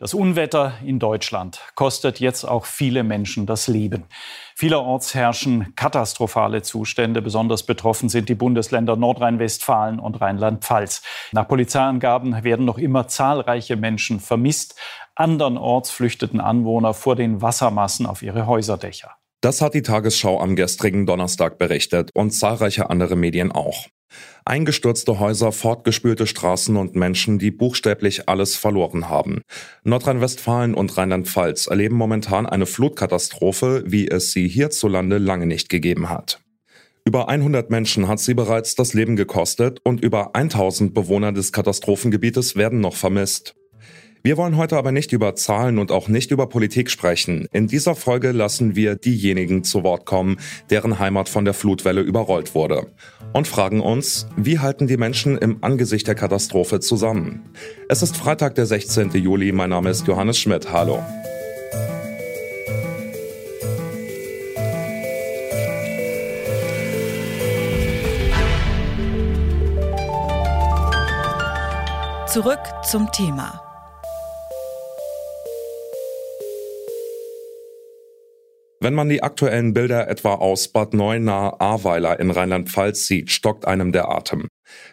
[0.00, 4.04] Das Unwetter in Deutschland kostet jetzt auch viele Menschen das Leben.
[4.56, 7.20] Vielerorts herrschen katastrophale Zustände.
[7.20, 11.02] Besonders betroffen sind die Bundesländer Nordrhein-Westfalen und Rheinland-Pfalz.
[11.32, 14.74] Nach Polizeiangaben werden noch immer zahlreiche Menschen vermisst.
[15.16, 19.10] Andernorts flüchteten Anwohner vor den Wassermassen auf ihre Häuserdächer.
[19.42, 23.84] Das hat die Tagesschau am gestrigen Donnerstag berichtet und zahlreiche andere Medien auch.
[24.44, 29.42] Eingestürzte Häuser, fortgespülte Straßen und Menschen, die buchstäblich alles verloren haben.
[29.84, 36.40] Nordrhein-Westfalen und Rheinland-Pfalz erleben momentan eine Flutkatastrophe, wie es sie hierzulande lange nicht gegeben hat.
[37.04, 42.56] Über 100 Menschen hat sie bereits das Leben gekostet und über 1000 Bewohner des Katastrophengebietes
[42.56, 43.54] werden noch vermisst.
[44.22, 47.48] Wir wollen heute aber nicht über Zahlen und auch nicht über Politik sprechen.
[47.52, 50.38] In dieser Folge lassen wir diejenigen zu Wort kommen,
[50.68, 52.88] deren Heimat von der Flutwelle überrollt wurde.
[53.32, 57.50] Und fragen uns, wie halten die Menschen im Angesicht der Katastrophe zusammen?
[57.88, 59.10] Es ist Freitag, der 16.
[59.12, 59.52] Juli.
[59.52, 60.70] Mein Name ist Johannes Schmidt.
[60.70, 61.02] Hallo.
[72.26, 73.69] Zurück zum Thema.
[78.82, 84.08] Wenn man die aktuellen Bilder etwa aus Bad Neuenahr-Ahrweiler in Rheinland-Pfalz sieht, stockt einem der
[84.08, 84.48] Atem.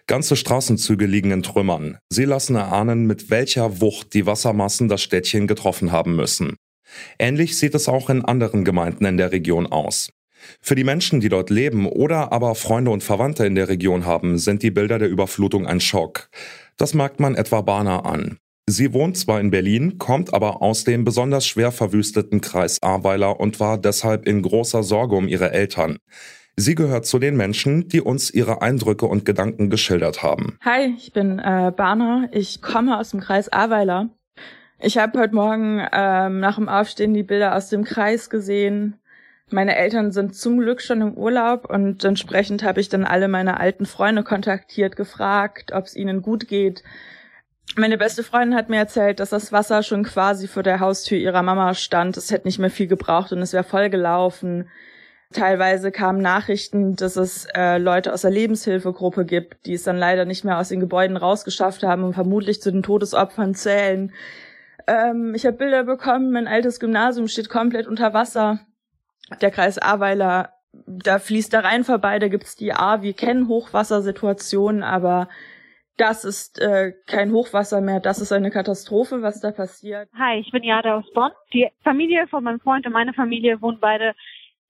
[0.07, 1.97] Ganze Straßenzüge liegen in Trümmern.
[2.09, 6.57] Sie lassen erahnen, mit welcher Wucht die Wassermassen das Städtchen getroffen haben müssen.
[7.17, 10.09] Ähnlich sieht es auch in anderen Gemeinden in der Region aus.
[10.61, 14.37] Für die Menschen, die dort leben oder aber Freunde und Verwandte in der Region haben,
[14.37, 16.29] sind die Bilder der Überflutung ein Schock.
[16.75, 18.37] Das merkt man etwa Bana an.
[18.69, 23.61] Sie wohnt zwar in Berlin, kommt aber aus dem besonders schwer verwüsteten Kreis Ahrweiler und
[23.61, 25.99] war deshalb in großer Sorge um ihre Eltern.
[26.57, 30.57] Sie gehört zu den Menschen, die uns ihre Eindrücke und Gedanken geschildert haben.
[30.65, 32.27] Hi, ich bin äh, Bana.
[32.33, 34.09] Ich komme aus dem Kreis Ahrweiler.
[34.81, 38.97] Ich habe heute Morgen ähm, nach dem Aufstehen die Bilder aus dem Kreis gesehen.
[39.49, 43.61] Meine Eltern sind zum Glück schon im Urlaub und entsprechend habe ich dann alle meine
[43.61, 46.83] alten Freunde kontaktiert, gefragt, ob es ihnen gut geht,
[47.75, 51.43] meine beste Freundin hat mir erzählt, dass das Wasser schon quasi vor der Haustür ihrer
[51.43, 52.17] Mama stand.
[52.17, 54.69] Es hätte nicht mehr viel gebraucht und es wäre voll gelaufen.
[55.33, 60.23] Teilweise kamen Nachrichten, dass es äh, Leute aus der Lebenshilfegruppe gibt, die es dann leider
[60.23, 64.13] nicht mehr aus den Gebäuden rausgeschafft haben und vermutlich zu den Todesopfern zählen.
[64.87, 68.59] Ähm, ich habe Bilder bekommen, mein altes Gymnasium steht komplett unter Wasser.
[69.41, 73.01] Der Kreis Ahrweiler, da fließt der Rhein vorbei, da gibt's die A.
[73.01, 75.27] Wir kennen Hochwassersituationen, aber
[75.97, 80.09] das ist äh, kein Hochwasser mehr, das ist eine Katastrophe, was da passiert.
[80.17, 81.31] Hi, ich bin Jade aus Bonn.
[81.53, 84.13] Die Familie von meinem Freund und meine Familie wohnen beide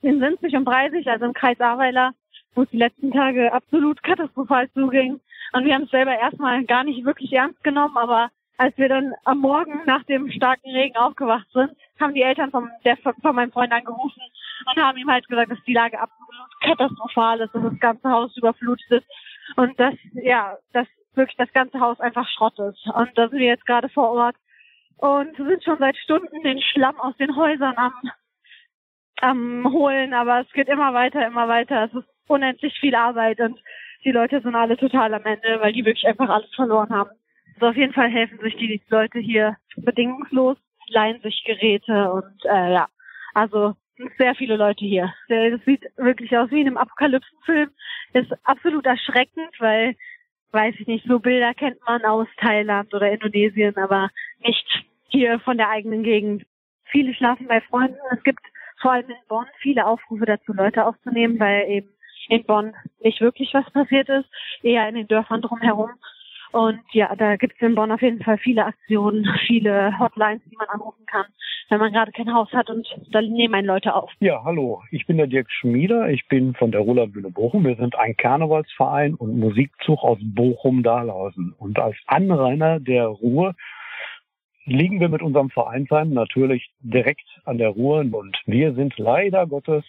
[0.02, 2.14] in Sinzig und Breisig, also im Kreis Ahrweiler,
[2.56, 5.20] wo es die letzten Tage absolut katastrophal zuging.
[5.54, 9.14] Und wir haben es selber erstmal gar nicht wirklich ernst genommen, aber als wir dann
[9.24, 13.52] am Morgen nach dem starken Regen aufgewacht sind, haben die Eltern von, der, von meinem
[13.52, 14.22] Freund angerufen
[14.66, 18.36] und haben ihm halt gesagt, dass die Lage absolut katastrophal ist, dass das ganze Haus
[18.36, 19.08] überflutet ist
[19.56, 22.86] und dass, ja, dass wirklich das ganze Haus einfach Schrott ist.
[22.88, 24.36] Und da sind wir jetzt gerade vor Ort
[24.98, 27.94] und sind schon seit Stunden den Schlamm aus den Häusern am,
[29.22, 31.86] am holen, aber es geht immer weiter, immer weiter.
[31.86, 33.60] Es ist unendlich viel Arbeit und
[34.04, 37.12] die Leute sind alle total am Ende, weil die wirklich einfach alles verloren haben.
[37.56, 40.58] Also auf jeden Fall helfen sich die Leute hier bedingungslos,
[40.90, 42.88] leihen sich Geräte und äh, ja,
[43.34, 43.76] also
[44.18, 45.14] sehr viele Leute hier.
[45.28, 47.72] Das sieht wirklich aus wie in einem Apokalypsenfilm.
[48.14, 49.96] Ist absolut erschreckend, weil
[50.52, 54.10] weiß ich nicht, so Bilder kennt man aus Thailand oder Indonesien, aber
[54.40, 54.66] nicht
[55.10, 56.46] hier von der eigenen Gegend.
[56.86, 57.98] Viele schlafen bei Freunden.
[58.12, 58.42] Es gibt
[58.82, 61.90] vor allem in Bonn viele Aufrufe dazu, Leute aufzunehmen, weil eben
[62.30, 64.30] in Bonn nicht wirklich was passiert ist,
[64.62, 65.92] eher in den Dörfern drumherum.
[66.52, 70.56] Und ja, da gibt es in Bonn auf jeden Fall viele Aktionen, viele Hotlines, die
[70.56, 71.26] man anrufen kann,
[71.70, 74.12] wenn man gerade kein Haus hat und da nehmen einen Leute auf.
[74.20, 77.66] Ja, hallo, ich bin der Dirk Schmieder, ich bin von der Ruhlerbühne Bochum.
[77.66, 81.54] Wir sind ein Karnevalsverein und Musikzug aus Bochum-Dahlhausen.
[81.58, 83.54] Und als Anrainer der Ruhr
[84.66, 89.84] liegen wir mit unserem Vereinsheim natürlich direkt an der Ruhr und wir sind leider Gottes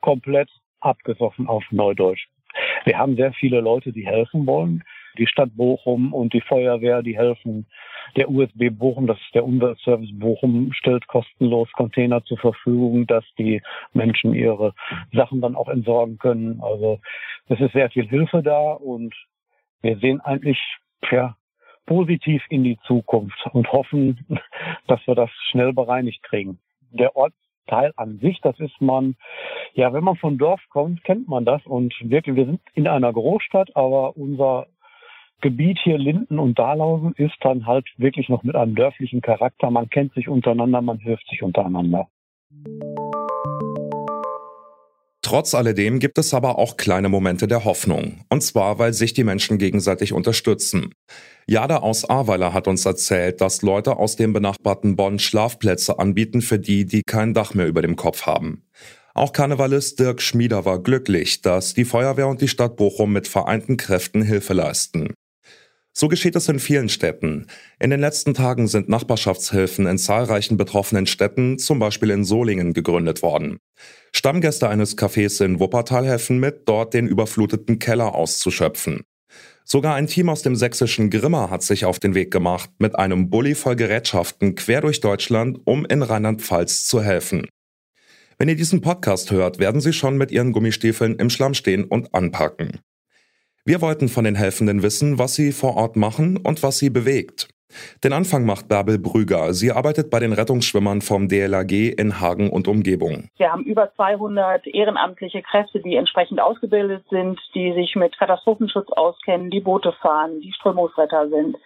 [0.00, 2.26] komplett abgesoffen auf Neudeutsch.
[2.84, 4.84] Wir haben sehr viele Leute, die helfen wollen
[5.18, 7.66] die Stadt Bochum und die Feuerwehr, die helfen.
[8.16, 13.62] Der USB Bochum, das ist der Umweltservice Bochum, stellt kostenlos Container zur Verfügung, dass die
[13.92, 14.74] Menschen ihre
[15.12, 16.60] Sachen dann auch entsorgen können.
[16.60, 17.00] Also
[17.48, 19.14] es ist sehr viel Hilfe da und
[19.82, 20.58] wir sehen eigentlich
[21.10, 21.36] ja,
[21.86, 24.26] positiv in die Zukunft und hoffen,
[24.86, 26.58] dass wir das schnell bereinigt kriegen.
[26.90, 29.16] Der Ortsteil an sich, das ist man,
[29.74, 33.12] ja, wenn man von Dorf kommt, kennt man das und wirklich, wir sind in einer
[33.12, 34.66] Großstadt, aber unser
[35.40, 39.70] Gebiet hier Linden und Dahlhausen ist dann halt wirklich noch mit einem dörflichen Charakter.
[39.70, 42.08] Man kennt sich untereinander, man hilft sich untereinander.
[45.24, 48.20] Trotz alledem gibt es aber auch kleine Momente der Hoffnung.
[48.28, 50.94] Und zwar, weil sich die Menschen gegenseitig unterstützen.
[51.46, 56.58] Jada aus Ahrweiler hat uns erzählt, dass Leute aus dem benachbarten Bonn Schlafplätze anbieten für
[56.58, 58.64] die, die kein Dach mehr über dem Kopf haben.
[59.14, 63.76] Auch Karnevalist Dirk Schmieder war glücklich, dass die Feuerwehr und die Stadt Bochum mit vereinten
[63.76, 65.14] Kräften Hilfe leisten.
[65.96, 67.46] So geschieht es in vielen Städten.
[67.78, 73.22] In den letzten Tagen sind Nachbarschaftshilfen in zahlreichen betroffenen Städten, zum Beispiel in Solingen, gegründet
[73.22, 73.58] worden.
[74.12, 79.04] Stammgäste eines Cafés in Wuppertal helfen mit, dort den überfluteten Keller auszuschöpfen.
[79.64, 83.30] Sogar ein Team aus dem sächsischen Grimma hat sich auf den Weg gemacht, mit einem
[83.30, 87.46] Bulli voll Gerätschaften quer durch Deutschland, um in Rheinland-Pfalz zu helfen.
[88.36, 92.12] Wenn ihr diesen Podcast hört, werden sie schon mit ihren Gummistiefeln im Schlamm stehen und
[92.14, 92.80] anpacken.
[93.66, 97.48] Wir wollten von den Helfenden wissen, was sie vor Ort machen und was sie bewegt.
[98.04, 99.54] Den Anfang macht Bärbel Brüger.
[99.54, 103.30] Sie arbeitet bei den Rettungsschwimmern vom DLAG in Hagen und Umgebung.
[103.38, 109.50] Wir haben über 200 ehrenamtliche Kräfte, die entsprechend ausgebildet sind, die sich mit Katastrophenschutz auskennen,
[109.50, 111.56] die Boote fahren, die Strömungsretter sind.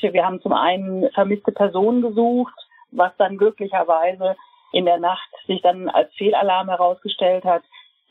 [0.00, 2.54] Wir haben zum einen vermisste Personen gesucht,
[2.92, 4.36] was dann glücklicherweise
[4.72, 7.62] in der Nacht sich dann als Fehlalarm herausgestellt hat.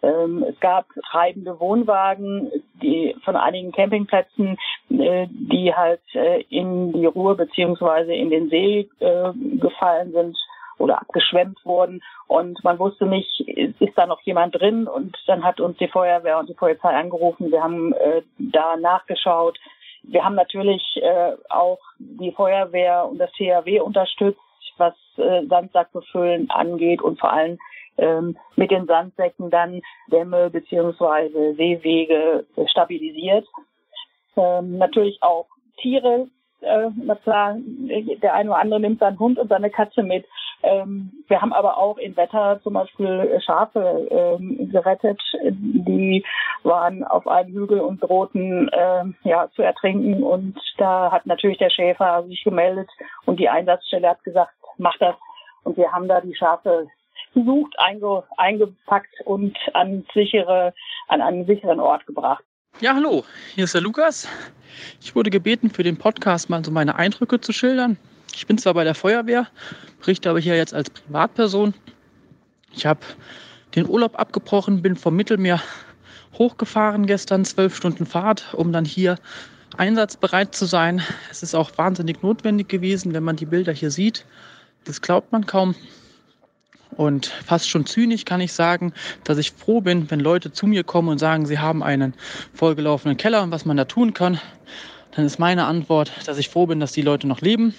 [0.03, 2.51] Ähm, es gab treibende Wohnwagen,
[2.81, 4.57] die von einigen Campingplätzen,
[4.89, 10.37] äh, die halt äh, in die Ruhr beziehungsweise in den See äh, gefallen sind
[10.79, 15.59] oder abgeschwemmt wurden und man wusste nicht, ist da noch jemand drin und dann hat
[15.59, 17.51] uns die Feuerwehr und die Polizei angerufen.
[17.51, 17.93] Wir haben
[18.39, 19.59] da nachgeschaut.
[20.01, 20.81] Wir haben natürlich
[21.49, 24.39] auch die Feuerwehr und das THW unterstützt,
[24.77, 27.59] was äh, Sandsack befüllen angeht und vor allem
[27.97, 33.47] ähm, mit den Sandsäcken dann Dämme beziehungsweise Seewege stabilisiert.
[34.35, 35.47] Ähm, natürlich auch
[35.81, 36.27] Tiere.
[36.61, 36.89] Äh,
[38.21, 40.25] der eine oder andere nimmt seinen Hund und seine Katze mit.
[40.63, 45.19] Ähm, wir haben aber auch in Wetter zum Beispiel Schafe ähm, gerettet.
[45.43, 46.23] Die
[46.63, 50.21] waren auf einem Hügel und drohten äh, ja, zu ertrinken.
[50.21, 52.89] Und da hat natürlich der Schäfer sich gemeldet
[53.25, 55.15] und die Einsatzstelle hat gesagt, mach das.
[55.63, 56.87] Und wir haben da die Schafe
[57.33, 60.73] gesucht, einge, eingepackt und an, sichere,
[61.07, 62.43] an einen sicheren Ort gebracht.
[62.79, 63.23] Ja, hallo,
[63.53, 64.27] hier ist der Lukas.
[65.01, 67.97] Ich wurde gebeten, für den Podcast mal so meine Eindrücke zu schildern.
[68.33, 69.47] Ich bin zwar bei der Feuerwehr,
[69.99, 71.73] berichte aber hier jetzt als Privatperson.
[72.73, 73.01] Ich habe
[73.75, 75.61] den Urlaub abgebrochen, bin vom Mittelmeer
[76.37, 79.17] hochgefahren gestern, zwölf Stunden Fahrt, um dann hier
[79.77, 81.01] einsatzbereit zu sein.
[81.29, 84.25] Es ist auch wahnsinnig notwendig gewesen, wenn man die Bilder hier sieht.
[84.85, 85.75] Das glaubt man kaum.
[86.97, 88.93] Und fast schon zynisch kann ich sagen,
[89.23, 92.13] dass ich froh bin, wenn Leute zu mir kommen und sagen, sie haben einen
[92.53, 94.39] vollgelaufenen Keller und was man da tun kann.
[95.15, 97.73] Dann ist meine Antwort, dass ich froh bin, dass die Leute noch leben.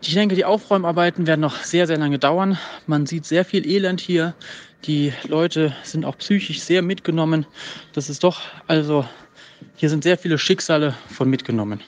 [0.00, 2.58] Ich denke, die Aufräumarbeiten werden noch sehr, sehr lange dauern.
[2.86, 4.34] Man sieht sehr viel Elend hier.
[4.84, 7.46] Die Leute sind auch psychisch sehr mitgenommen.
[7.94, 9.06] Das ist doch, also,
[9.76, 11.80] hier sind sehr viele Schicksale von mitgenommen.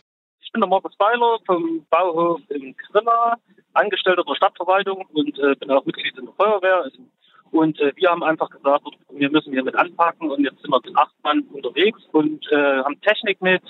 [0.56, 3.36] Ich bin der Markus Weiler vom Bauhof in Grimma.
[3.74, 6.90] Angestellter der Stadtverwaltung und äh, bin auch Mitglied in der Feuerwehr.
[7.50, 10.80] Und äh, wir haben einfach gesagt, wir müssen hier mit anpacken und jetzt sind wir
[10.82, 13.62] mit acht Mann unterwegs und äh, haben Technik mit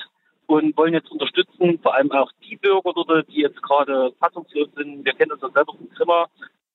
[0.47, 5.05] und wollen jetzt unterstützen, vor allem auch die Bürger dort, die jetzt gerade fassungslos sind.
[5.05, 6.27] Wir kennen das ja selber von Grimma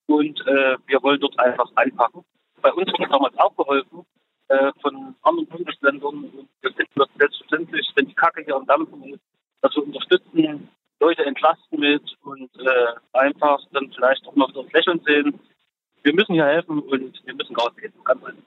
[0.08, 2.26] und äh, wir wollen dort einfach anpacken.
[2.62, 4.06] Bei uns wurde damals auch geholfen
[4.50, 6.48] äh, von anderen Bundesländern.
[6.60, 9.22] Wir finden das selbstverständlich, wenn die Kacke hier am Dampfen ist,
[9.62, 15.02] dass wir unterstützen, Leute entlasten mit und äh, einfach dann vielleicht auch mal wieder Lächeln
[15.06, 15.40] sehen.
[16.04, 17.94] Wir müssen hier helfen und wir müssen rausgehen.
[18.04, 18.41] Ganz einfach.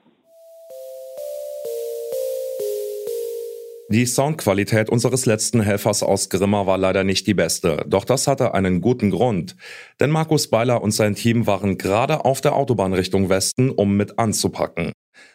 [3.89, 7.85] Die Soundqualität unseres letzten Helfers aus Grimma war leider nicht die beste.
[7.87, 9.55] Doch das hatte einen guten Grund.
[9.99, 14.17] Denn Markus Beiler und sein Team waren gerade auf der Autobahn Richtung Westen, um mit
[14.17, 14.91] anzupacken.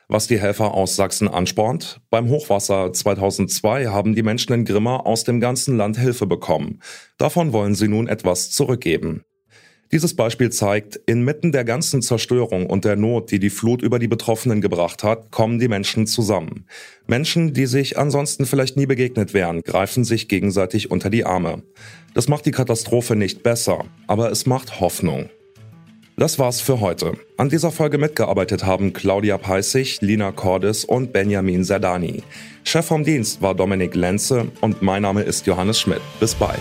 [0.08, 2.00] Was die Helfer aus Sachsen anspornt?
[2.10, 6.80] Beim Hochwasser 2002 haben die Menschen in Grimma aus dem ganzen Land Hilfe bekommen.
[7.18, 9.22] Davon wollen sie nun etwas zurückgeben.
[9.92, 14.06] Dieses Beispiel zeigt, inmitten der ganzen Zerstörung und der Not, die die Flut über die
[14.06, 16.64] Betroffenen gebracht hat, kommen die Menschen zusammen.
[17.08, 21.62] Menschen, die sich ansonsten vielleicht nie begegnet wären, greifen sich gegenseitig unter die Arme.
[22.14, 25.28] Das macht die Katastrophe nicht besser, aber es macht Hoffnung.
[26.16, 27.14] Das war's für heute.
[27.36, 32.22] An dieser Folge mitgearbeitet haben Claudia Peissig, Lina Cordes und Benjamin Serdani.
[32.62, 36.02] Chef vom Dienst war Dominik Lenze und mein Name ist Johannes Schmidt.
[36.20, 36.60] Bis bald.